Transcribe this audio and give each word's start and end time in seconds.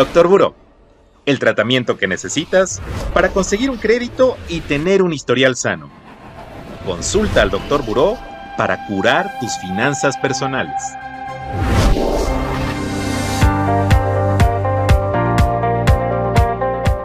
Doctor 0.00 0.28
Buró, 0.28 0.54
el 1.26 1.38
tratamiento 1.38 1.98
que 1.98 2.06
necesitas 2.06 2.80
para 3.12 3.28
conseguir 3.28 3.68
un 3.68 3.76
crédito 3.76 4.38
y 4.48 4.62
tener 4.62 5.02
un 5.02 5.12
historial 5.12 5.56
sano. 5.56 5.90
Consulta 6.86 7.42
al 7.42 7.50
Doctor 7.50 7.84
Buró 7.84 8.16
para 8.56 8.86
curar 8.86 9.38
tus 9.40 9.58
finanzas 9.58 10.16
personales. 10.16 10.82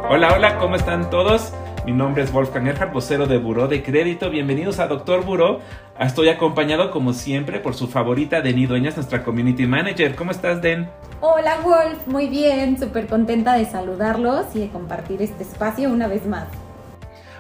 Hola, 0.10 0.32
hola, 0.34 0.58
¿cómo 0.58 0.78
están 0.78 1.10
todos? 1.10 1.52
Mi 1.86 1.92
nombre 1.92 2.24
es 2.24 2.32
Wolfgang 2.32 2.66
Erhard, 2.66 2.92
vocero 2.92 3.28
de 3.28 3.38
Buró 3.38 3.68
de 3.68 3.84
Crédito. 3.84 4.32
Bienvenidos 4.32 4.80
a 4.80 4.88
Doctor 4.88 5.24
Buró. 5.24 5.60
Estoy 6.00 6.30
acompañado, 6.30 6.90
como 6.90 7.14
siempre, 7.14 7.60
por 7.60 7.76
su 7.76 7.88
favorita, 7.88 8.42
Deni 8.42 8.66
Dueñas, 8.66 8.96
nuestra 8.96 9.24
Community 9.24 9.68
Manager. 9.68 10.16
¿Cómo 10.16 10.32
estás, 10.32 10.64
Den? 10.64 10.90
Hola, 11.22 11.58
Wolf. 11.64 12.08
Muy 12.08 12.28
bien. 12.28 12.80
Súper 12.80 13.06
contenta 13.06 13.54
de 13.54 13.66
saludarlos 13.66 14.48
y 14.56 14.62
de 14.62 14.70
compartir 14.70 15.22
este 15.22 15.44
espacio 15.44 15.92
una 15.92 16.08
vez 16.08 16.26
más. 16.26 16.48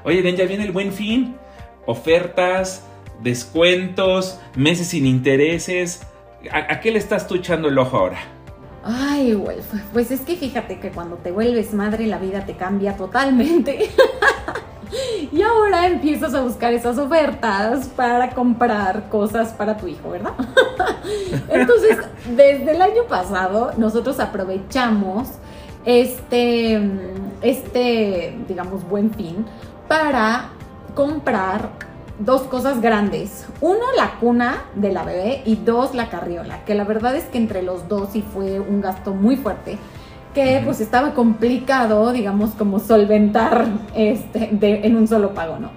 Oye, 0.03 0.21
Den, 0.21 0.35
ya 0.35 0.45
viene 0.45 0.63
el 0.63 0.71
buen 0.71 0.93
fin. 0.93 1.35
Ofertas, 1.87 2.85
descuentos, 3.23 4.39
meses 4.55 4.89
sin 4.89 5.07
intereses. 5.07 6.05
¿A, 6.51 6.71
a 6.71 6.79
qué 6.81 6.91
le 6.91 6.99
estás 6.99 7.27
tú 7.27 7.33
echando 7.33 7.67
el 7.67 7.79
ojo 7.79 7.97
ahora? 7.97 8.19
Ay, 8.87 9.33
Wolf, 9.33 9.65
pues 9.93 10.11
es 10.11 10.21
que 10.21 10.35
fíjate 10.35 10.79
que 10.79 10.91
cuando 10.91 11.15
te 11.15 11.31
vuelves 11.31 11.73
madre 11.73 12.05
la 12.05 12.19
vida 12.19 12.45
te 12.45 12.55
cambia 12.55 12.95
totalmente. 12.95 13.89
y 15.31 15.41
ahora 15.41 15.87
empiezas 15.87 16.35
a 16.35 16.41
buscar 16.41 16.71
esas 16.71 16.99
ofertas 16.99 17.87
para 17.87 18.29
comprar 18.29 19.09
cosas 19.09 19.53
para 19.53 19.75
tu 19.75 19.87
hijo, 19.87 20.11
¿verdad? 20.11 20.33
Entonces, 21.49 21.97
desde 22.35 22.75
el 22.75 22.81
año 22.83 23.05
pasado 23.09 23.71
nosotros 23.75 24.19
aprovechamos 24.19 25.29
este, 25.83 26.79
este, 27.41 28.37
digamos, 28.47 28.87
buen 28.87 29.11
fin 29.11 29.47
para 29.87 30.49
comprar 30.93 31.71
dos 32.19 32.43
cosas 32.43 32.81
grandes. 32.81 33.45
Uno, 33.61 33.83
la 33.97 34.19
cuna 34.19 34.63
de 34.75 34.91
la 34.91 35.03
bebé 35.03 35.41
y 35.45 35.55
dos, 35.57 35.93
la 35.93 36.09
carriola, 36.09 36.63
que 36.65 36.75
la 36.75 36.83
verdad 36.83 37.15
es 37.15 37.25
que 37.25 37.37
entre 37.37 37.61
los 37.61 37.87
dos 37.87 38.09
sí 38.13 38.21
fue 38.21 38.59
un 38.59 38.81
gasto 38.81 39.13
muy 39.13 39.35
fuerte 39.35 39.77
que 40.33 40.61
pues 40.65 40.81
estaba 40.81 41.13
complicado, 41.13 42.11
digamos, 42.11 42.51
como 42.51 42.79
solventar 42.79 43.67
este, 43.95 44.49
en 44.85 44.95
un 44.97 45.07
solo 45.07 45.33
pago, 45.33 45.59
¿no? 45.59 45.71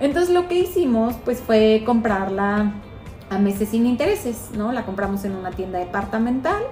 Entonces 0.00 0.34
lo 0.34 0.48
que 0.48 0.58
hicimos 0.58 1.14
pues 1.24 1.40
fue 1.40 1.82
comprarla 1.86 2.74
a 3.30 3.38
meses 3.38 3.70
sin 3.70 3.86
intereses, 3.86 4.50
¿no? 4.54 4.70
La 4.72 4.84
compramos 4.84 5.24
en 5.24 5.34
una 5.34 5.50
tienda 5.50 5.78
departamental 5.78 6.62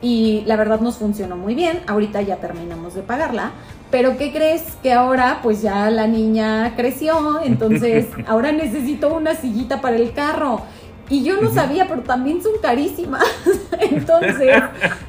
y 0.00 0.42
la 0.46 0.56
verdad 0.56 0.80
nos 0.80 0.96
funcionó 0.96 1.36
muy 1.36 1.54
bien. 1.54 1.80
Ahorita 1.86 2.22
ya 2.22 2.36
terminamos 2.36 2.94
de 2.94 3.02
pagarla, 3.02 3.52
pero 3.90 4.16
¿qué 4.16 4.32
crees? 4.32 4.62
Que 4.82 4.92
ahora 4.92 5.40
pues 5.42 5.62
ya 5.62 5.90
la 5.90 6.06
niña 6.06 6.74
creció, 6.76 7.40
entonces 7.42 8.06
ahora 8.26 8.52
necesito 8.52 9.14
una 9.14 9.34
sillita 9.34 9.80
para 9.80 9.96
el 9.96 10.12
carro. 10.12 10.62
Y 11.10 11.24
yo 11.24 11.40
no 11.40 11.50
sabía, 11.50 11.88
pero 11.88 12.02
también 12.02 12.42
son 12.42 12.52
carísimas. 12.60 13.24
Entonces 13.80 14.62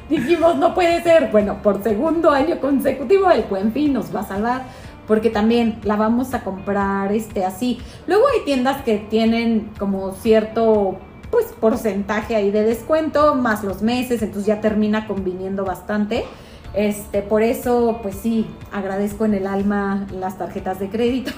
dijimos, 0.08 0.56
no 0.56 0.72
puede 0.72 1.02
ser. 1.02 1.30
Bueno, 1.30 1.60
por 1.62 1.82
segundo 1.82 2.30
año 2.30 2.58
consecutivo 2.58 3.30
el 3.30 3.42
buen 3.42 3.72
fin 3.74 3.92
nos 3.92 4.14
va 4.14 4.20
a 4.20 4.24
salvar. 4.26 4.62
Porque 5.06 5.28
también 5.28 5.78
la 5.82 5.96
vamos 5.96 6.32
a 6.32 6.42
comprar 6.42 7.12
este 7.12 7.44
así. 7.44 7.80
Luego 8.06 8.24
hay 8.28 8.46
tiendas 8.46 8.80
que 8.82 8.96
tienen 8.96 9.72
como 9.78 10.12
cierto 10.12 10.98
pues 11.30 11.46
porcentaje 11.60 12.36
ahí 12.36 12.50
de 12.50 12.64
descuento, 12.64 13.34
más 13.34 13.64
los 13.64 13.82
meses, 13.82 14.22
entonces 14.22 14.46
ya 14.46 14.60
termina 14.60 15.06
conviniendo 15.06 15.64
bastante. 15.64 16.24
Este, 16.72 17.22
por 17.22 17.42
eso, 17.42 17.98
pues 18.00 18.14
sí, 18.14 18.46
agradezco 18.70 19.24
en 19.24 19.34
el 19.34 19.46
alma 19.48 20.06
las 20.12 20.38
tarjetas 20.38 20.78
de 20.78 20.88
crédito, 20.88 21.32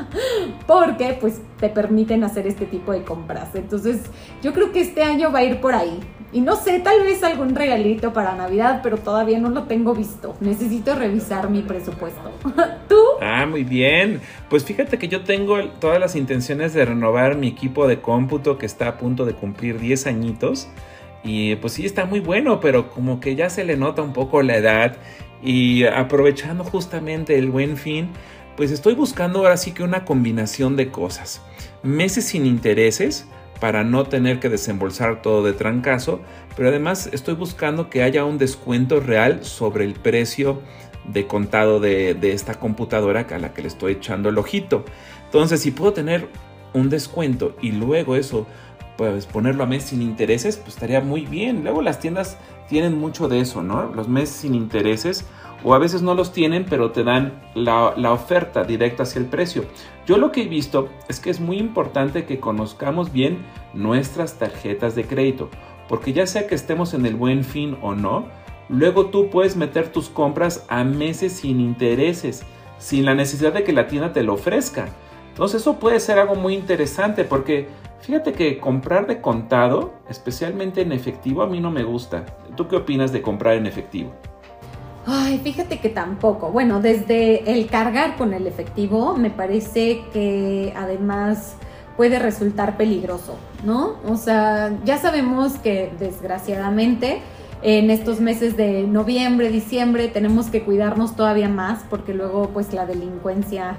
porque 0.66 1.16
pues 1.18 1.40
te 1.58 1.70
permiten 1.70 2.24
hacer 2.24 2.46
este 2.46 2.66
tipo 2.66 2.92
de 2.92 3.02
compras. 3.02 3.54
Entonces, 3.54 4.02
yo 4.42 4.52
creo 4.52 4.72
que 4.72 4.80
este 4.80 5.02
año 5.02 5.32
va 5.32 5.38
a 5.38 5.44
ir 5.44 5.60
por 5.60 5.74
ahí. 5.74 6.00
Y 6.32 6.42
no 6.42 6.56
sé, 6.56 6.80
tal 6.80 7.00
vez 7.02 7.22
algún 7.22 7.54
regalito 7.54 8.12
para 8.12 8.34
Navidad, 8.34 8.80
pero 8.82 8.98
todavía 8.98 9.38
no 9.38 9.48
lo 9.48 9.62
tengo 9.62 9.94
visto. 9.94 10.34
Necesito 10.40 10.94
revisar 10.94 11.48
mi 11.48 11.62
presupuesto. 11.62 12.30
¿Tú? 12.88 12.96
Ah, 13.20 13.46
muy 13.46 13.64
bien. 13.64 14.20
Pues 14.48 14.64
fíjate 14.64 14.98
que 14.98 15.08
yo 15.08 15.22
tengo 15.22 15.62
todas 15.80 16.00
las 16.00 16.16
intenciones 16.16 16.74
de 16.74 16.84
renovar 16.84 17.36
mi 17.36 17.48
equipo 17.48 17.86
de 17.86 18.00
cómputo 18.00 18.58
que 18.58 18.66
está 18.66 18.88
a 18.88 18.98
punto 18.98 19.24
de 19.24 19.34
cumplir 19.34 19.78
10 19.78 20.06
añitos. 20.06 20.68
Y 21.22 21.56
pues 21.56 21.72
sí, 21.74 21.84
está 21.84 22.04
muy 22.04 22.20
bueno, 22.20 22.60
pero 22.60 22.90
como 22.90 23.20
que 23.20 23.34
ya 23.34 23.50
se 23.50 23.64
le 23.64 23.76
nota 23.76 24.02
un 24.02 24.12
poco 24.12 24.42
la 24.42 24.56
edad. 24.56 24.96
Y 25.42 25.84
aprovechando 25.84 26.64
justamente 26.64 27.36
el 27.38 27.50
buen 27.50 27.76
fin, 27.76 28.10
pues 28.56 28.70
estoy 28.70 28.94
buscando 28.94 29.40
ahora 29.40 29.56
sí 29.56 29.72
que 29.72 29.82
una 29.82 30.04
combinación 30.04 30.76
de 30.76 30.90
cosas. 30.90 31.42
Meses 31.82 32.26
sin 32.26 32.46
intereses 32.46 33.26
para 33.60 33.84
no 33.84 34.04
tener 34.04 34.38
que 34.40 34.48
desembolsar 34.48 35.22
todo 35.22 35.42
de 35.42 35.52
trancazo, 35.52 36.20
pero 36.56 36.68
además 36.68 37.08
estoy 37.12 37.34
buscando 37.34 37.90
que 37.90 38.02
haya 38.02 38.24
un 38.24 38.38
descuento 38.38 39.00
real 39.00 39.44
sobre 39.44 39.84
el 39.84 39.94
precio 39.94 40.60
de 41.08 41.26
contado 41.26 41.80
de, 41.80 42.14
de 42.14 42.32
esta 42.32 42.54
computadora 42.54 43.26
a 43.30 43.38
la 43.38 43.52
que 43.52 43.62
le 43.62 43.68
estoy 43.68 43.92
echando 43.92 44.28
el 44.28 44.38
ojito. 44.38 44.84
Entonces, 45.24 45.60
si 45.60 45.70
puedo 45.70 45.92
tener 45.92 46.28
un 46.74 46.90
descuento 46.90 47.56
y 47.62 47.72
luego 47.72 48.16
eso 48.16 48.46
pues 48.96 49.26
ponerlo 49.26 49.64
a 49.64 49.66
mes 49.66 49.84
sin 49.84 50.02
intereses, 50.02 50.56
pues 50.56 50.74
estaría 50.74 51.00
muy 51.00 51.26
bien. 51.26 51.62
Luego 51.62 51.82
las 51.82 52.00
tiendas 52.00 52.38
tienen 52.68 52.98
mucho 52.98 53.28
de 53.28 53.40
eso, 53.40 53.62
¿no? 53.62 53.92
Los 53.94 54.08
meses 54.08 54.36
sin 54.36 54.54
intereses, 54.54 55.26
o 55.62 55.74
a 55.74 55.78
veces 55.78 56.02
no 56.02 56.14
los 56.14 56.32
tienen, 56.32 56.64
pero 56.68 56.90
te 56.92 57.04
dan 57.04 57.42
la, 57.54 57.94
la, 57.96 58.12
oferta 58.12 58.64
directa 58.64 59.02
hacia 59.02 59.20
el 59.20 59.26
precio. 59.26 59.64
Yo 60.06 60.16
lo 60.16 60.32
que 60.32 60.42
he 60.42 60.48
visto 60.48 60.88
es 61.08 61.20
que 61.20 61.30
es 61.30 61.40
muy 61.40 61.58
importante 61.58 62.24
que 62.24 62.40
conozcamos 62.40 63.12
bien 63.12 63.38
nuestras 63.74 64.38
tarjetas 64.38 64.94
de 64.94 65.04
crédito, 65.04 65.50
porque 65.88 66.12
ya 66.12 66.26
sea 66.26 66.46
que 66.46 66.54
estemos 66.54 66.94
en 66.94 67.06
el 67.06 67.16
buen 67.16 67.44
fin 67.44 67.76
o 67.82 67.94
no, 67.94 68.26
luego 68.68 69.06
tú 69.06 69.30
puedes 69.30 69.56
meter 69.56 69.92
tus 69.92 70.08
compras 70.08 70.64
a 70.68 70.84
meses 70.84 71.32
sin 71.32 71.60
intereses, 71.60 72.44
sin 72.78 73.04
la 73.04 73.14
necesidad 73.14 73.52
de 73.52 73.64
que 73.64 73.72
la 73.72 73.86
tienda 73.86 74.12
te 74.12 74.22
lo 74.22 74.34
ofrezca. 74.34 74.88
Entonces 75.28 75.60
eso 75.60 75.78
puede 75.78 76.00
ser 76.00 76.18
algo 76.18 76.34
muy 76.34 76.54
interesante 76.54 77.24
porque 77.24 77.68
Fíjate 78.06 78.34
que 78.34 78.60
comprar 78.60 79.08
de 79.08 79.20
contado, 79.20 79.94
especialmente 80.08 80.80
en 80.80 80.92
efectivo, 80.92 81.42
a 81.42 81.48
mí 81.48 81.58
no 81.58 81.72
me 81.72 81.82
gusta. 81.82 82.24
¿Tú 82.54 82.68
qué 82.68 82.76
opinas 82.76 83.10
de 83.10 83.20
comprar 83.20 83.54
en 83.54 83.66
efectivo? 83.66 84.12
Ay, 85.06 85.40
fíjate 85.42 85.80
que 85.80 85.88
tampoco. 85.88 86.52
Bueno, 86.52 86.80
desde 86.80 87.52
el 87.52 87.66
cargar 87.66 88.16
con 88.16 88.32
el 88.32 88.46
efectivo, 88.46 89.16
me 89.16 89.30
parece 89.30 90.04
que 90.12 90.72
además 90.76 91.56
puede 91.96 92.20
resultar 92.20 92.76
peligroso, 92.76 93.36
¿no? 93.64 93.96
O 94.08 94.16
sea, 94.16 94.72
ya 94.84 94.98
sabemos 94.98 95.54
que 95.54 95.90
desgraciadamente 95.98 97.22
en 97.62 97.90
estos 97.90 98.20
meses 98.20 98.56
de 98.56 98.82
noviembre, 98.82 99.50
diciembre, 99.50 100.08
tenemos 100.08 100.46
que 100.46 100.62
cuidarnos 100.62 101.16
todavía 101.16 101.48
más 101.48 101.82
porque 101.88 102.14
luego 102.14 102.50
pues 102.50 102.72
la 102.72 102.86
delincuencia 102.86 103.76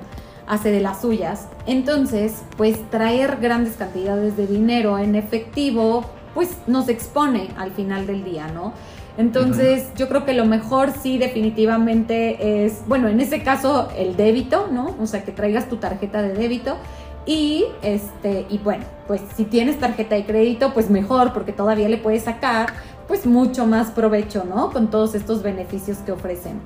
hace 0.47 0.71
de 0.71 0.79
las 0.79 1.01
suyas. 1.01 1.47
Entonces, 1.65 2.41
pues 2.55 2.77
traer 2.89 3.37
grandes 3.37 3.75
cantidades 3.75 4.37
de 4.37 4.47
dinero 4.47 4.97
en 4.97 5.15
efectivo, 5.15 6.05
pues 6.33 6.57
nos 6.67 6.87
expone 6.89 7.49
al 7.57 7.71
final 7.71 8.07
del 8.07 8.23
día, 8.23 8.47
¿no? 8.47 8.73
Entonces, 9.17 9.87
yo 9.95 10.07
creo 10.07 10.25
que 10.25 10.33
lo 10.33 10.45
mejor 10.45 10.91
sí 11.01 11.17
definitivamente 11.17 12.65
es, 12.65 12.83
bueno, 12.87 13.07
en 13.07 13.19
ese 13.19 13.41
caso 13.41 13.89
el 13.97 14.15
débito, 14.15 14.67
¿no? 14.71 14.95
O 15.01 15.07
sea, 15.07 15.23
que 15.23 15.31
traigas 15.31 15.67
tu 15.69 15.77
tarjeta 15.77 16.21
de 16.21 16.33
débito 16.33 16.77
y 17.25 17.65
este 17.81 18.45
y 18.49 18.59
bueno, 18.59 18.85
pues 19.07 19.21
si 19.35 19.45
tienes 19.45 19.79
tarjeta 19.79 20.15
de 20.15 20.25
crédito, 20.25 20.73
pues 20.73 20.89
mejor 20.89 21.33
porque 21.33 21.51
todavía 21.51 21.89
le 21.89 21.97
puedes 21.97 22.23
sacar 22.23 22.67
pues 23.07 23.25
mucho 23.25 23.65
más 23.65 23.91
provecho, 23.91 24.43
¿no? 24.43 24.71
Con 24.71 24.89
todos 24.89 25.15
estos 25.15 25.41
beneficios 25.43 25.97
que 25.99 26.11
ofrecen. 26.11 26.59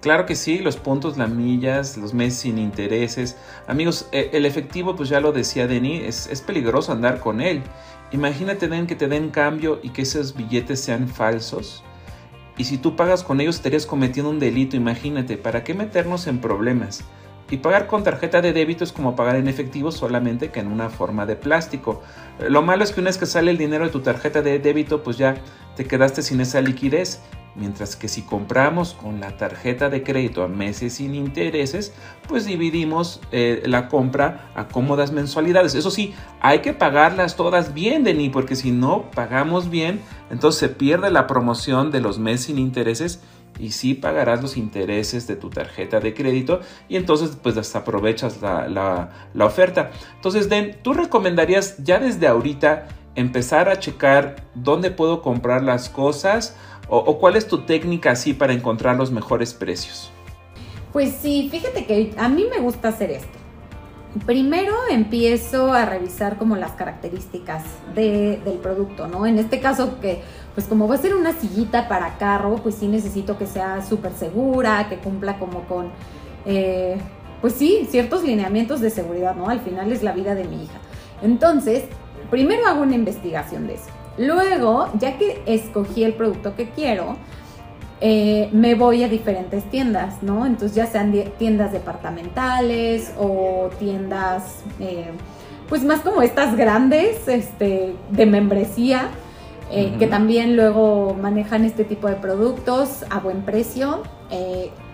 Claro 0.00 0.26
que 0.26 0.36
sí, 0.36 0.58
los 0.58 0.76
puntos, 0.76 1.18
las 1.18 1.28
millas, 1.28 1.96
los 1.96 2.14
meses 2.14 2.40
sin 2.40 2.58
intereses. 2.58 3.36
Amigos, 3.66 4.08
e, 4.12 4.30
el 4.32 4.46
efectivo, 4.46 4.94
pues 4.94 5.08
ya 5.08 5.20
lo 5.20 5.32
decía 5.32 5.66
Denis, 5.66 6.02
es, 6.04 6.26
es 6.28 6.40
peligroso 6.40 6.92
andar 6.92 7.18
con 7.18 7.40
él. 7.40 7.62
Imagínate, 8.12 8.68
Den, 8.68 8.86
que 8.86 8.94
te 8.94 9.08
den 9.08 9.30
cambio 9.30 9.80
y 9.82 9.90
que 9.90 10.02
esos 10.02 10.34
billetes 10.34 10.80
sean 10.80 11.08
falsos. 11.08 11.82
Y 12.56 12.64
si 12.64 12.78
tú 12.78 12.96
pagas 12.96 13.22
con 13.22 13.40
ellos 13.40 13.56
estarías 13.56 13.86
cometiendo 13.86 14.30
un 14.30 14.38
delito, 14.38 14.76
imagínate, 14.76 15.36
¿para 15.36 15.62
qué 15.64 15.74
meternos 15.74 16.26
en 16.26 16.40
problemas? 16.40 17.04
Y 17.50 17.58
pagar 17.58 17.86
con 17.86 18.02
tarjeta 18.02 18.40
de 18.40 18.52
débito 18.52 18.84
es 18.84 18.92
como 18.92 19.16
pagar 19.16 19.36
en 19.36 19.48
efectivo 19.48 19.90
solamente 19.90 20.50
que 20.50 20.60
en 20.60 20.66
una 20.66 20.90
forma 20.90 21.24
de 21.26 21.36
plástico. 21.36 22.02
Lo 22.48 22.62
malo 22.62 22.84
es 22.84 22.92
que 22.92 23.00
una 23.00 23.08
vez 23.08 23.18
que 23.18 23.26
sale 23.26 23.50
el 23.50 23.58
dinero 23.58 23.84
de 23.84 23.90
tu 23.90 24.00
tarjeta 24.00 24.42
de 24.42 24.58
débito, 24.58 25.02
pues 25.02 25.16
ya 25.16 25.36
te 25.74 25.84
quedaste 25.84 26.22
sin 26.22 26.40
esa 26.40 26.60
liquidez 26.60 27.20
Mientras 27.58 27.96
que 27.96 28.06
si 28.06 28.22
compramos 28.22 28.94
con 28.94 29.18
la 29.18 29.36
tarjeta 29.36 29.90
de 29.90 30.04
crédito 30.04 30.44
a 30.44 30.48
meses 30.48 30.94
sin 30.94 31.16
intereses, 31.16 31.92
pues 32.28 32.44
dividimos 32.44 33.20
eh, 33.32 33.64
la 33.66 33.88
compra 33.88 34.52
a 34.54 34.68
cómodas 34.68 35.10
mensualidades. 35.10 35.74
Eso 35.74 35.90
sí, 35.90 36.14
hay 36.40 36.60
que 36.60 36.72
pagarlas 36.72 37.34
todas 37.34 37.74
bien, 37.74 38.04
Denis, 38.04 38.30
porque 38.32 38.54
si 38.54 38.70
no 38.70 39.10
pagamos 39.10 39.70
bien, 39.70 40.00
entonces 40.30 40.60
se 40.60 40.68
pierde 40.68 41.10
la 41.10 41.26
promoción 41.26 41.90
de 41.90 42.00
los 42.00 42.20
meses 42.20 42.46
sin 42.46 42.58
intereses 42.58 43.22
y 43.58 43.70
sí 43.70 43.94
pagarás 43.94 44.42
los 44.42 44.56
intereses 44.56 45.26
de 45.26 45.36
tu 45.36 45.50
tarjeta 45.50 46.00
de 46.00 46.14
crédito 46.14 46.60
y 46.88 46.96
entonces 46.96 47.36
pues 47.42 47.76
aprovechas 47.76 48.40
la, 48.40 49.10
oferta. 49.40 49.90
Entonces, 50.16 50.48
Den, 50.48 50.78
¿tú 50.82 50.92
recomendarías 50.92 51.82
ya 51.82 51.98
desde 51.98 52.26
ahorita 52.26 52.88
empezar 53.14 53.68
a 53.68 53.78
checar 53.78 54.44
dónde 54.54 54.90
puedo 54.90 55.22
comprar 55.22 55.62
las 55.62 55.88
cosas 55.88 56.56
o, 56.88 56.98
o 56.98 57.18
cuál 57.18 57.36
es 57.36 57.48
tu 57.48 57.62
técnica 57.62 58.12
así 58.12 58.32
para 58.34 58.52
encontrar 58.52 58.96
los 58.96 59.10
mejores 59.10 59.54
precios? 59.54 60.10
Pues 60.92 61.14
sí, 61.20 61.48
fíjate 61.50 61.84
que 61.84 62.14
a 62.16 62.28
mí 62.28 62.46
me 62.50 62.58
gusta 62.60 62.88
hacer 62.88 63.10
esto. 63.10 63.38
Primero 64.24 64.74
empiezo 64.90 65.72
a 65.74 65.84
revisar 65.84 66.38
como 66.38 66.56
las 66.56 66.72
características 66.72 67.62
del 67.94 68.58
producto, 68.62 69.06
¿no? 69.06 69.26
En 69.26 69.38
este 69.38 69.60
caso 69.60 70.00
que, 70.00 70.22
pues 70.58 70.66
como 70.66 70.88
va 70.88 70.96
a 70.96 70.98
ser 70.98 71.14
una 71.14 71.34
sillita 71.34 71.86
para 71.86 72.18
carro, 72.18 72.56
pues 72.56 72.74
sí 72.74 72.88
necesito 72.88 73.38
que 73.38 73.46
sea 73.46 73.80
súper 73.80 74.12
segura, 74.12 74.88
que 74.88 74.96
cumpla 74.96 75.38
como 75.38 75.60
con, 75.68 75.92
eh, 76.46 76.98
pues 77.40 77.52
sí, 77.52 77.86
ciertos 77.88 78.24
lineamientos 78.24 78.80
de 78.80 78.90
seguridad, 78.90 79.36
¿no? 79.36 79.50
Al 79.50 79.60
final 79.60 79.92
es 79.92 80.02
la 80.02 80.10
vida 80.10 80.34
de 80.34 80.42
mi 80.42 80.64
hija. 80.64 80.80
Entonces, 81.22 81.84
primero 82.28 82.66
hago 82.66 82.82
una 82.82 82.96
investigación 82.96 83.68
de 83.68 83.74
eso. 83.74 83.84
Luego, 84.18 84.88
ya 84.98 85.16
que 85.16 85.40
escogí 85.46 86.02
el 86.02 86.14
producto 86.14 86.56
que 86.56 86.70
quiero, 86.70 87.14
eh, 88.00 88.48
me 88.50 88.74
voy 88.74 89.04
a 89.04 89.08
diferentes 89.08 89.62
tiendas, 89.70 90.24
¿no? 90.24 90.44
Entonces 90.44 90.74
ya 90.74 90.86
sean 90.86 91.14
tiendas 91.38 91.70
departamentales 91.70 93.12
o 93.16 93.70
tiendas, 93.78 94.64
eh, 94.80 95.12
pues 95.68 95.84
más 95.84 96.00
como 96.00 96.20
estas 96.20 96.56
grandes, 96.56 97.28
este, 97.28 97.94
de 98.10 98.26
membresía, 98.26 99.10
eh, 99.70 99.94
que 99.98 100.06
también 100.06 100.56
luego 100.56 101.16
manejan 101.20 101.64
este 101.64 101.84
tipo 101.84 102.08
de 102.08 102.14
productos 102.14 103.04
a 103.10 103.20
buen 103.20 103.42
precio 103.42 104.02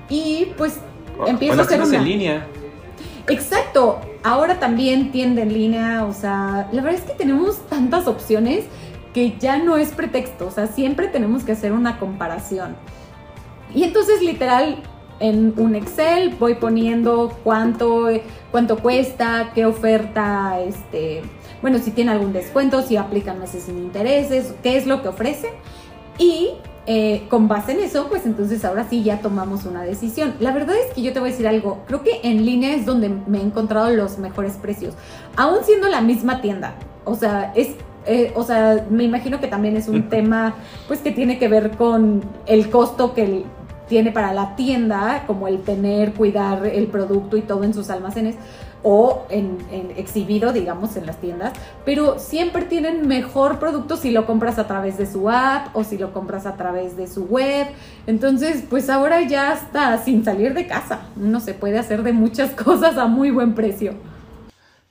y 0.09 0.47
pues 0.57 0.81
empiezo 1.27 1.61
a 1.61 1.65
hacer 1.65 1.83
una... 1.83 1.97
en 1.97 2.05
línea. 2.05 2.47
Exacto, 3.29 4.01
ahora 4.23 4.59
también 4.59 5.11
tienda 5.11 5.43
en 5.43 5.53
línea, 5.53 6.05
o 6.05 6.13
sea, 6.13 6.69
la 6.73 6.83
verdad 6.83 7.01
es 7.01 7.07
que 7.07 7.15
tenemos 7.15 7.59
tantas 7.69 8.07
opciones 8.07 8.65
que 9.15 9.37
ya 9.39 9.59
no 9.59 9.77
es 9.77 9.93
pretexto, 9.93 10.47
o 10.49 10.51
sea, 10.51 10.67
siempre 10.67 11.09
tenemos 11.09 11.45
que 11.45 11.53
hacer 11.53 11.73
una 11.73 11.99
comparación. 11.99 12.77
Y 13.75 13.85
entonces 13.85 14.21
literal 14.21 14.83
en 15.21 15.55
un 15.57 15.75
Excel 15.75 16.35
voy 16.39 16.57
poniendo 16.57 17.39
cuánto, 17.45 18.09
cuánto 18.51 18.79
cuesta, 18.79 19.53
qué 19.55 19.65
oferta, 19.65 20.59
este, 20.61 21.23
bueno, 21.65 21.79
si 21.79 21.93
tiene 21.93 22.11
algún 22.11 22.35
descuento, 22.35 22.83
si 22.83 22.99
aplican 22.99 23.41
meses 23.41 23.63
sin 23.63 23.79
intereses, 23.79 24.53
qué 24.63 24.77
es 24.77 24.87
lo 24.87 25.01
que 25.01 25.09
ofrecen. 25.09 25.53
Y 26.19 26.51
eh, 26.87 27.25
con 27.31 27.49
base 27.49 27.73
en 27.73 27.81
eso, 27.81 28.09
pues 28.11 28.27
entonces 28.27 28.67
ahora 28.67 28.87
sí 28.91 29.03
ya 29.03 29.21
tomamos 29.21 29.65
una 29.65 29.83
decisión. 29.83 30.35
La 30.41 30.53
verdad 30.53 30.77
es 30.77 30.93
que 30.93 31.01
yo 31.01 31.15
te 31.15 31.21
voy 31.21 31.31
a 31.31 31.33
decir 31.33 31.49
algo, 31.49 31.79
creo 31.87 32.03
que 32.03 32.21
en 32.23 32.45
línea 32.45 32.75
es 32.75 32.85
donde 32.85 33.09
me 33.09 33.39
he 33.39 33.41
encontrado 33.41 33.89
los 33.89 34.19
mejores 34.19 34.59
precios, 34.59 34.93
aún 35.37 35.65
siendo 35.65 35.89
la 35.89 36.03
misma 36.03 36.43
tienda. 36.43 36.75
O 37.07 37.15
sea, 37.15 37.51
es 37.55 37.77
eh, 38.05 38.35
o 38.37 38.43
sea, 38.43 38.85
me 38.91 39.05
imagino 39.05 39.41
que 39.41 39.47
también 39.47 39.75
es 39.79 39.89
un 39.89 40.03
tema, 40.11 40.57
pues 40.87 41.01
que 41.01 41.13
tiene 41.13 41.39
que 41.39 41.49
ver 41.49 41.79
con 41.79 42.21
el 42.45 42.69
costo 42.69 43.15
que 43.15 43.43
tiene 43.89 44.13
para 44.13 44.35
la 44.35 44.55
tienda, 44.55 45.25
como 45.27 45.49
el 45.49 45.63
tener, 45.63 46.13
cuidar 46.13 46.67
el 46.67 46.89
producto 46.89 47.39
y 47.39 47.41
todo 47.41 47.65
en 47.65 47.73
sus 47.73 47.89
almacenes 47.89 48.37
o 48.85 49.27
en, 49.31 49.59
exhibido, 49.97 50.53
digamos, 50.53 50.97
en 50.97 51.07
las 51.07 51.19
tiendas, 51.19 51.55
pero 51.87 52.19
siempre 52.19 52.67
tienen 52.67 53.09
mejor 53.09 53.59
producto 53.59 53.97
si 53.97 54.11
lo 54.11 54.27
compras 54.27 54.59
a 54.59 54.67
través 54.67 54.99
de 54.99 55.07
su 55.07 55.31
app 55.31 55.75
o 55.75 55.85
si 55.85 55.97
lo 55.97 56.13
compras 56.13 56.45
a 56.45 56.57
través 56.57 56.97
de 56.97 57.07
su 57.07 57.25
web. 57.25 57.67
Entonces, 58.07 58.63
pues 58.69 58.91
ahora 58.91 59.23
ya 59.23 59.55
está 59.55 59.97
sin 59.99 60.23
salir 60.23 60.53
de 60.53 60.67
casa. 60.67 61.09
Uno 61.17 61.41
se 61.41 61.55
puede 61.55 61.79
hacer 61.79 62.03
de 62.03 62.13
muchas 62.13 62.51
cosas 62.63 62.99
a 62.99 63.07
muy 63.07 63.31
buen 63.31 63.55
precio. 63.55 63.95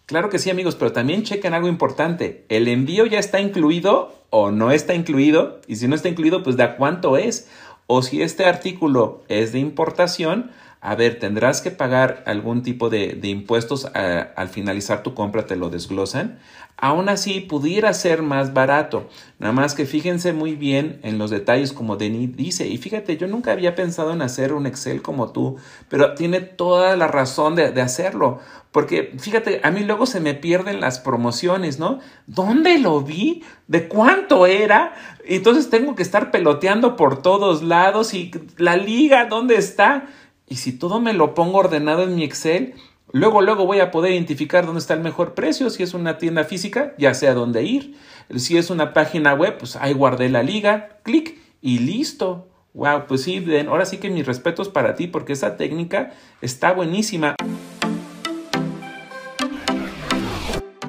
Claro 0.08 0.30
que 0.30 0.40
sí, 0.40 0.50
amigos, 0.50 0.76
pero 0.76 0.92
también 0.92 1.24
chequen 1.24 1.54
algo 1.54 1.68
importante. 1.68 2.46
¿El 2.50 2.68
envío 2.68 3.06
ya 3.06 3.20
está 3.20 3.40
incluido 3.40 4.14
o 4.32 4.52
no 4.52 4.72
está 4.72 4.96
incluido? 4.96 5.62
Y 5.68 5.76
si 5.76 5.88
no 5.88 5.96
está 5.96 6.10
incluido, 6.10 6.42
pues 6.42 6.58
¿de 6.58 6.76
cuánto 6.76 7.16
es? 7.16 7.48
O 7.86 8.02
si 8.02 8.24
este 8.24 8.46
artículo 8.46 9.22
es 9.28 9.54
de 9.54 9.60
importación, 9.60 10.52
a 10.86 10.96
ver, 10.96 11.18
tendrás 11.18 11.62
que 11.62 11.72
pagar 11.72 12.24
algún 12.28 12.62
tipo 12.62 12.90
de, 12.90 13.18
impuestos 13.24 13.86
al 13.86 14.50
finalizar 14.50 15.02
tu 15.02 15.14
compra, 15.14 15.46
te 15.46 15.56
lo 15.56 15.70
desglosan. 15.70 16.40
Aún 16.76 17.08
así, 17.08 17.40
pudiera 17.40 17.94
ser 17.94 18.22
más 18.22 18.54
barato. 18.54 19.08
Nada 19.40 19.54
más 19.54 19.76
que 19.76 19.86
fíjense 19.86 20.34
muy 20.34 20.56
bien 20.56 21.00
en 21.04 21.18
los 21.18 21.30
detalles 21.30 21.72
como 21.72 21.96
Denis 21.96 22.36
dice. 22.36 22.68
Y 22.68 22.78
fíjate, 22.78 23.16
yo 23.16 23.28
nunca 23.28 23.54
había 23.54 23.76
pensado 23.76 24.12
en 24.12 24.22
hacer 24.22 24.52
un 24.52 24.66
Excel 24.66 25.02
como 25.02 25.32
tú, 25.32 25.56
pero 25.88 26.16
tiene 26.16 26.42
toda 26.42 26.98
la 26.98 27.08
razón 27.08 27.56
de, 27.56 27.72
de 27.72 27.80
hacerlo. 27.80 28.40
Porque 28.74 29.14
fíjate, 29.18 29.62
a 29.64 29.72
mí 29.72 29.86
luego 29.86 30.06
se 30.06 30.20
me 30.20 30.34
pierden 30.34 30.82
las 30.82 31.00
promociones, 31.00 31.80
¿no? 31.80 32.00
¿Dónde 32.28 32.78
lo 32.80 33.00
vi? 33.00 33.44
¿De 33.68 33.88
cuánto 33.88 34.48
era? 34.48 34.94
Entonces 35.24 35.70
tengo 35.70 35.96
que 35.96 36.04
estar 36.04 36.30
peloteando 36.30 36.98
por 36.98 37.22
todos 37.22 37.64
lados 37.64 38.14
y 38.14 38.32
la 38.58 38.76
liga, 38.76 39.28
¿dónde 39.28 39.56
está? 39.56 40.10
Y 40.48 40.58
si 40.58 40.78
todo 40.78 41.00
me 41.00 41.14
lo 41.14 41.34
pongo 41.34 41.60
ordenado 41.60 42.04
en 42.04 42.16
mi 42.16 42.24
Excel, 42.24 42.76
luego, 43.12 43.42
luego 43.42 43.66
voy 43.66 43.80
a 43.80 43.92
poder 43.92 44.12
identificar 44.12 44.66
dónde 44.66 44.80
está 44.80 44.94
el 44.94 45.02
mejor 45.02 45.34
precio. 45.34 45.70
Si 45.70 45.84
es 45.84 45.94
una 45.94 46.18
tienda 46.18 46.44
física, 46.44 46.94
ya 46.98 47.14
sé 47.14 47.28
a 47.28 47.34
dónde 47.34 47.64
ir. 47.64 47.96
Si 48.36 48.58
es 48.58 48.70
una 48.70 48.94
página 48.94 49.34
web, 49.34 49.58
pues 49.58 49.76
ahí 49.76 49.94
guardé 49.94 50.30
la 50.30 50.44
liga, 50.44 51.00
clic 51.04 51.40
y 51.62 51.80
listo. 51.80 52.50
Wow, 52.74 53.06
pues 53.08 53.22
sí, 53.22 53.46
ahora 53.68 53.86
sí 53.86 53.98
que 53.98 54.10
mis 54.10 54.26
respetos 54.26 54.68
para 54.68 54.96
ti 54.96 55.08
porque 55.08 55.34
esa 55.34 55.58
técnica 55.58 56.14
está 56.42 56.74
buenísima. 56.74 57.36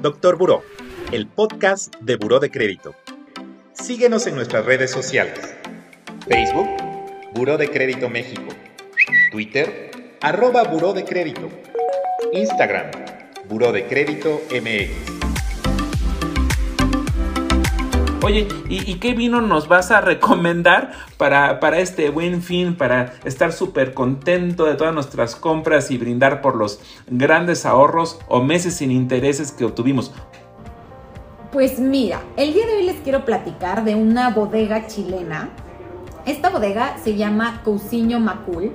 Doctor 0.00 0.36
Buró, 0.36 0.62
el 1.12 1.26
podcast 1.26 1.94
de 2.00 2.16
Buró 2.16 2.40
de 2.40 2.50
Crédito. 2.50 2.94
Síguenos 3.72 4.26
en 4.26 4.34
nuestras 4.34 4.64
redes 4.64 4.90
sociales. 4.90 5.54
Facebook, 6.26 6.68
Buró 7.34 7.58
de 7.58 7.70
Crédito 7.70 8.08
México. 8.08 8.53
Twitter, 9.34 9.90
arroba 10.20 10.62
Buró 10.62 10.92
de 10.92 11.04
Crédito. 11.04 11.48
Instagram, 12.32 12.86
Buró 13.48 13.72
de 13.72 13.84
Crédito 13.88 14.40
MX. 14.48 14.92
Oye, 18.22 18.46
¿y, 18.68 18.94
qué 19.00 19.14
vino 19.14 19.40
nos 19.40 19.66
vas 19.66 19.90
a 19.90 20.00
recomendar 20.00 20.92
para, 21.16 21.58
para 21.58 21.80
este 21.80 22.10
buen 22.10 22.42
fin, 22.42 22.76
para 22.76 23.14
estar 23.24 23.52
súper 23.52 23.92
contento 23.92 24.66
de 24.66 24.76
todas 24.76 24.94
nuestras 24.94 25.34
compras 25.34 25.90
y 25.90 25.98
brindar 25.98 26.40
por 26.40 26.54
los 26.54 26.78
grandes 27.08 27.66
ahorros 27.66 28.20
o 28.28 28.40
meses 28.40 28.76
sin 28.76 28.92
intereses 28.92 29.50
que 29.50 29.64
obtuvimos? 29.64 30.12
Pues 31.50 31.80
mira, 31.80 32.22
el 32.36 32.54
día 32.54 32.66
de 32.68 32.76
hoy 32.76 32.84
les 32.84 33.00
quiero 33.00 33.24
platicar 33.24 33.82
de 33.82 33.96
una 33.96 34.30
bodega 34.30 34.86
chilena. 34.86 35.48
Esta 36.24 36.50
bodega 36.50 36.98
se 37.02 37.16
llama 37.16 37.62
Cousiño 37.64 38.20
Macul 38.20 38.70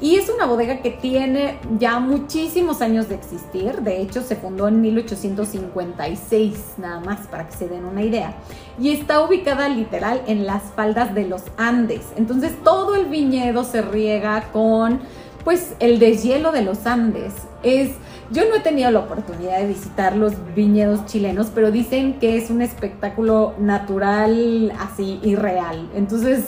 y 0.00 0.14
es 0.14 0.28
una 0.28 0.46
bodega 0.46 0.80
que 0.80 0.90
tiene 0.90 1.58
ya 1.78 1.98
muchísimos 1.98 2.82
años 2.82 3.08
de 3.08 3.16
existir. 3.16 3.80
De 3.80 4.00
hecho, 4.00 4.22
se 4.22 4.36
fundó 4.36 4.68
en 4.68 4.80
1856, 4.80 6.74
nada 6.78 7.00
más 7.00 7.26
para 7.26 7.48
que 7.48 7.56
se 7.56 7.68
den 7.68 7.84
una 7.84 8.02
idea. 8.02 8.34
Y 8.80 8.90
está 8.90 9.20
ubicada 9.20 9.68
literal 9.68 10.22
en 10.28 10.46
las 10.46 10.62
faldas 10.76 11.16
de 11.16 11.26
los 11.26 11.42
Andes. 11.56 12.02
Entonces, 12.16 12.52
todo 12.62 12.94
el 12.94 13.06
viñedo 13.06 13.64
se 13.64 13.82
riega 13.82 14.52
con, 14.52 15.00
pues, 15.42 15.74
el 15.80 15.98
deshielo 15.98 16.52
de 16.52 16.62
los 16.62 16.86
Andes. 16.86 17.34
Es, 17.64 17.90
yo 18.30 18.48
no 18.48 18.54
he 18.54 18.60
tenido 18.60 18.92
la 18.92 19.00
oportunidad 19.00 19.58
de 19.58 19.66
visitar 19.66 20.14
los 20.14 20.34
viñedos 20.54 21.06
chilenos, 21.06 21.48
pero 21.52 21.72
dicen 21.72 22.20
que 22.20 22.36
es 22.36 22.50
un 22.50 22.62
espectáculo 22.62 23.54
natural, 23.58 24.72
así, 24.78 25.18
irreal. 25.24 25.90
Entonces... 25.96 26.44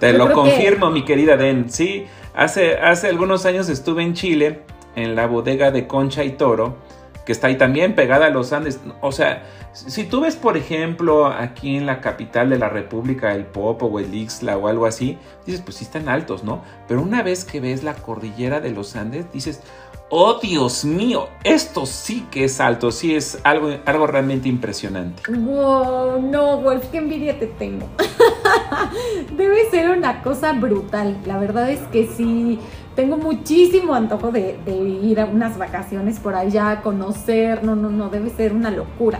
Te 0.00 0.14
lo 0.14 0.32
confirmo, 0.32 0.90
mi 0.90 1.04
querida 1.04 1.36
Den. 1.36 1.70
Sí, 1.70 2.06
Hace, 2.34 2.78
hace 2.78 3.08
algunos 3.08 3.46
años 3.46 3.68
estuve 3.68 4.02
en 4.02 4.14
Chile, 4.14 4.62
en 4.96 5.14
la 5.14 5.26
bodega 5.26 5.70
de 5.70 5.86
Concha 5.86 6.24
y 6.24 6.30
Toro, 6.30 6.76
que 7.24 7.32
está 7.32 7.46
ahí 7.46 7.56
también 7.56 7.94
pegada 7.94 8.26
a 8.26 8.30
los 8.30 8.52
Andes. 8.52 8.80
O 9.00 9.12
sea, 9.12 9.44
si 9.72 10.04
tú 10.04 10.20
ves, 10.20 10.36
por 10.36 10.56
ejemplo, 10.56 11.26
aquí 11.26 11.76
en 11.76 11.86
la 11.86 12.00
capital 12.00 12.50
de 12.50 12.58
la 12.58 12.68
República, 12.68 13.34
el 13.34 13.46
Popo 13.46 13.86
o 13.86 13.98
el 13.98 14.14
Ixla 14.14 14.56
o 14.56 14.68
algo 14.68 14.86
así, 14.86 15.18
dices, 15.46 15.62
pues 15.62 15.76
sí 15.76 15.84
están 15.84 16.08
altos, 16.08 16.44
¿no? 16.44 16.62
Pero 16.86 17.00
una 17.02 17.22
vez 17.22 17.44
que 17.44 17.60
ves 17.60 17.82
la 17.82 17.94
cordillera 17.94 18.60
de 18.60 18.70
los 18.70 18.94
Andes, 18.96 19.32
dices, 19.32 19.62
oh 20.10 20.38
Dios 20.40 20.84
mío, 20.84 21.28
esto 21.44 21.86
sí 21.86 22.26
que 22.30 22.44
es 22.44 22.60
alto, 22.60 22.92
sí 22.92 23.14
es 23.14 23.38
algo, 23.42 23.70
algo 23.84 24.06
realmente 24.06 24.48
impresionante. 24.48 25.22
Wow, 25.30 26.20
no, 26.20 26.60
Wolf, 26.60 26.86
qué 26.90 26.98
envidia 26.98 27.38
te 27.38 27.46
tengo. 27.46 27.88
Debe 29.36 29.70
ser 29.70 29.90
una 29.90 30.22
cosa 30.22 30.52
brutal. 30.52 31.18
La 31.26 31.38
verdad 31.38 31.70
es 31.70 31.80
que 31.92 32.06
sí, 32.06 32.58
tengo 32.94 33.16
muchísimo 33.16 33.94
antojo 33.94 34.30
de, 34.30 34.58
ir 35.02 35.20
a 35.20 35.26
unas 35.26 35.58
vacaciones 35.58 36.18
por 36.20 36.34
allá, 36.34 36.80
conocer. 36.82 37.64
No, 37.64 37.74
no, 37.76 37.90
no, 37.90 38.08
debe 38.08 38.30
ser 38.30 38.52
una 38.52 38.70
locura. 38.70 39.18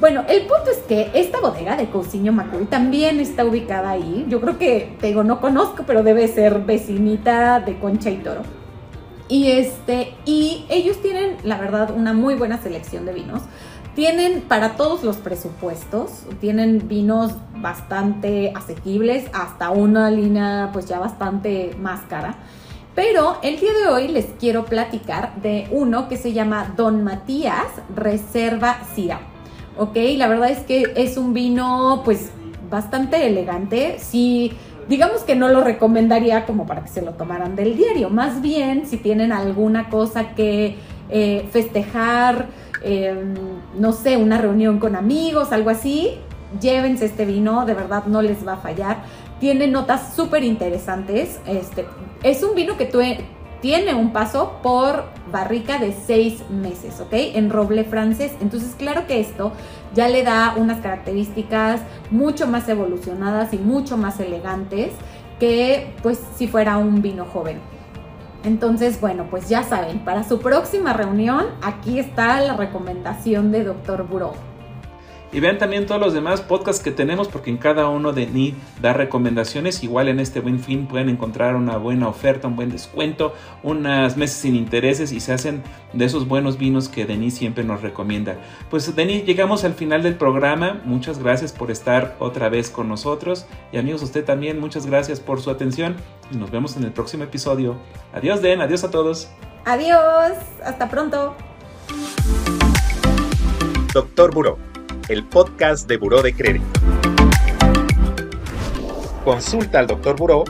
Bueno, 0.00 0.24
el 0.28 0.40
punto 0.42 0.70
es 0.70 0.78
que 0.78 1.10
esta 1.14 1.40
bodega 1.40 1.76
de 1.76 1.88
Cousiño 1.88 2.32
Macuri 2.32 2.64
también 2.64 3.20
está 3.20 3.44
ubicada 3.44 3.90
ahí. 3.90 4.26
Yo 4.28 4.40
creo 4.40 4.58
que, 4.58 4.96
te 5.00 5.14
no 5.14 5.40
conozco, 5.40 5.84
pero 5.86 6.02
debe 6.02 6.26
ser 6.26 6.60
vecinita 6.60 7.60
de 7.60 7.78
Concha 7.78 8.10
y 8.10 8.16
Toro. 8.16 8.42
Y 9.28 9.52
este, 9.52 10.14
y 10.24 10.66
ellos 10.68 11.00
tienen, 11.00 11.36
la 11.44 11.56
verdad, 11.56 11.94
una 11.96 12.12
muy 12.12 12.34
buena 12.34 12.58
selección 12.58 13.06
de 13.06 13.12
vinos. 13.12 13.42
Tienen 13.94 14.40
para 14.42 14.76
todos 14.76 15.04
los 15.04 15.16
presupuestos, 15.16 16.24
tienen 16.40 16.88
vinos 16.88 17.32
bastante 17.56 18.52
asequibles, 18.54 19.26
hasta 19.34 19.70
una 19.70 20.10
línea 20.10 20.70
pues 20.72 20.86
ya 20.86 20.98
bastante 20.98 21.76
más 21.78 22.00
cara. 22.08 22.36
Pero 22.94 23.38
el 23.42 23.60
día 23.60 23.72
de 23.72 23.88
hoy 23.88 24.08
les 24.08 24.26
quiero 24.38 24.64
platicar 24.64 25.34
de 25.42 25.68
uno 25.70 26.08
que 26.08 26.16
se 26.16 26.32
llama 26.32 26.72
Don 26.76 27.04
Matías 27.04 27.68
Reserva 27.94 28.78
Sira. 28.94 29.20
Ok, 29.76 29.96
la 30.16 30.28
verdad 30.28 30.50
es 30.50 30.60
que 30.60 30.92
es 30.96 31.16
un 31.18 31.34
vino 31.34 32.02
pues 32.04 32.30
bastante 32.70 33.26
elegante. 33.26 33.98
Si 33.98 34.52
digamos 34.88 35.22
que 35.22 35.36
no 35.36 35.48
lo 35.48 35.62
recomendaría 35.62 36.44
como 36.46 36.66
para 36.66 36.82
que 36.82 36.88
se 36.88 37.02
lo 37.02 37.12
tomaran 37.12 37.56
del 37.56 37.76
diario. 37.76 38.10
Más 38.10 38.42
bien, 38.42 38.86
si 38.86 38.96
tienen 38.96 39.32
alguna 39.32 39.88
cosa 39.88 40.34
que 40.34 40.76
eh, 41.08 41.48
festejar, 41.50 42.46
em, 42.84 43.34
no 43.78 43.92
sé, 43.92 44.16
una 44.16 44.38
reunión 44.38 44.78
con 44.78 44.96
amigos, 44.96 45.52
algo 45.52 45.70
así, 45.70 46.18
llévense 46.60 47.06
este 47.06 47.24
vino, 47.24 47.64
de 47.64 47.74
verdad 47.74 48.04
no 48.06 48.22
les 48.22 48.46
va 48.46 48.54
a 48.54 48.56
fallar. 48.58 49.02
Tiene 49.40 49.66
notas 49.66 50.14
súper 50.14 50.44
interesantes. 50.44 51.40
Este, 51.46 51.86
es 52.22 52.42
un 52.42 52.54
vino 52.54 52.76
que 52.76 52.86
tiene 53.60 53.94
un 53.94 54.12
paso 54.12 54.58
por 54.62 55.04
barrica 55.30 55.78
de 55.78 55.92
seis 55.92 56.42
meses, 56.50 57.00
¿ok? 57.00 57.12
En 57.12 57.50
roble 57.50 57.84
francés. 57.84 58.32
Entonces, 58.40 58.74
claro 58.76 59.06
que 59.06 59.20
esto 59.20 59.52
ya 59.94 60.08
le 60.08 60.22
da 60.22 60.54
unas 60.56 60.80
características 60.80 61.80
mucho 62.10 62.46
más 62.46 62.68
evolucionadas 62.68 63.52
y 63.52 63.58
mucho 63.58 63.96
más 63.96 64.20
elegantes 64.20 64.92
que 65.40 65.94
pues 66.02 66.20
si 66.36 66.46
fuera 66.46 66.78
un 66.78 67.02
vino 67.02 67.24
joven. 67.24 67.58
Entonces, 68.44 69.00
bueno, 69.00 69.26
pues 69.30 69.48
ya 69.48 69.62
saben, 69.62 70.00
para 70.00 70.24
su 70.24 70.40
próxima 70.40 70.92
reunión, 70.92 71.46
aquí 71.62 71.98
está 71.98 72.40
la 72.40 72.56
recomendación 72.56 73.52
de 73.52 73.64
Dr. 73.64 74.04
Buró. 74.04 74.51
Y 75.32 75.40
vean 75.40 75.56
también 75.56 75.86
todos 75.86 76.00
los 76.00 76.12
demás 76.12 76.42
podcasts 76.42 76.82
que 76.82 76.90
tenemos 76.90 77.26
porque 77.26 77.48
en 77.48 77.56
cada 77.56 77.88
uno 77.88 78.12
de 78.12 78.26
ni 78.26 78.54
da 78.82 78.92
recomendaciones. 78.92 79.82
Igual 79.82 80.08
en 80.08 80.20
este 80.20 80.40
buen 80.40 80.60
fin 80.60 80.86
pueden 80.86 81.08
encontrar 81.08 81.56
una 81.56 81.78
buena 81.78 82.08
oferta, 82.08 82.48
un 82.48 82.56
buen 82.56 82.68
descuento, 82.68 83.34
unas 83.62 84.18
meses 84.18 84.36
sin 84.36 84.54
intereses 84.54 85.10
y 85.10 85.20
se 85.20 85.32
hacen 85.32 85.62
de 85.94 86.04
esos 86.04 86.28
buenos 86.28 86.58
vinos 86.58 86.90
que 86.90 87.06
Denis 87.06 87.34
siempre 87.34 87.64
nos 87.64 87.80
recomienda. 87.80 88.36
Pues 88.68 88.94
Denis, 88.94 89.24
llegamos 89.24 89.64
al 89.64 89.72
final 89.72 90.02
del 90.02 90.16
programa. 90.16 90.82
Muchas 90.84 91.18
gracias 91.18 91.52
por 91.52 91.70
estar 91.70 92.14
otra 92.18 92.50
vez 92.50 92.68
con 92.68 92.88
nosotros. 92.88 93.46
Y 93.72 93.78
amigos, 93.78 94.02
usted 94.02 94.26
también, 94.26 94.60
muchas 94.60 94.84
gracias 94.84 95.18
por 95.18 95.40
su 95.40 95.50
atención. 95.50 95.96
Y 96.30 96.36
nos 96.36 96.50
vemos 96.50 96.76
en 96.76 96.84
el 96.84 96.92
próximo 96.92 97.24
episodio. 97.24 97.76
Adiós, 98.12 98.42
Den. 98.42 98.60
Adiós 98.60 98.84
a 98.84 98.90
todos. 98.90 99.30
Adiós. 99.64 100.36
Hasta 100.62 100.90
pronto. 100.90 101.34
Doctor 103.94 104.32
Buró 104.34 104.71
el 105.12 105.24
podcast 105.24 105.86
de 105.88 105.98
Buró 105.98 106.22
de 106.22 106.32
Crédito. 106.32 106.80
Consulta 109.26 109.78
al 109.78 109.86
Dr. 109.86 110.16
Buró 110.16 110.44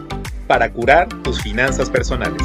para 0.46 0.72
curar 0.72 1.08
tus 1.24 1.42
finanzas 1.42 1.90
personales. 1.90 2.40